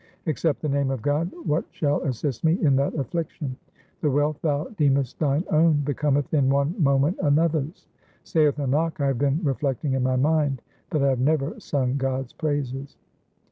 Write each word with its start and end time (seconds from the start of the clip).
1 0.23 0.31
Except 0.31 0.61
the 0.63 0.67
name 0.67 0.89
of 0.89 1.03
God 1.03 1.29
what 1.45 1.63
shall 1.69 2.01
assist 2.01 2.43
me 2.43 2.53
in 2.59 2.75
that 2.75 2.95
affliction? 2.95 3.55
The 4.01 4.09
wealth 4.09 4.41
thou 4.41 4.63
deemest 4.75 5.19
thine 5.19 5.43
own 5.51 5.81
becometh 5.81 6.33
in 6.33 6.49
one 6.49 6.73
moment 6.81 7.17
another's. 7.21 7.85
Saith 8.23 8.57
Nanak, 8.57 8.99
I 8.99 9.05
have 9.05 9.19
been 9.19 9.39
reflecting 9.43 9.93
in 9.93 10.01
my 10.01 10.15
mind 10.15 10.63
that 10.89 11.03
I 11.03 11.09
have 11.09 11.19
never 11.19 11.59
sung 11.59 11.97
God's 11.97 12.33
praises. 12.33 12.97